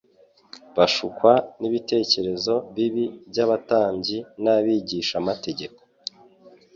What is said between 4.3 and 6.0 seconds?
n'abigishamategeko.